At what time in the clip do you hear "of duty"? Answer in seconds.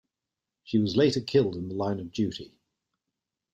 1.99-2.55